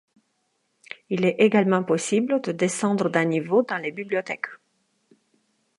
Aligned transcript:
Il 1.11 1.25
est 1.25 1.35
également 1.37 1.83
possible 1.83 2.41
de 2.41 2.51
descendre 2.51 3.07
d'un 3.07 3.25
niveau 3.25 3.61
dans 3.61 3.77
les 3.77 3.91
bibliothèques. 3.91 4.47